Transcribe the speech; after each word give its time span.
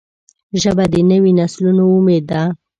ژبه 0.61 0.85
د 0.93 0.95
نوي 1.11 1.31
نسلونو 1.39 1.83
امید 1.95 2.23
ده 2.29 2.41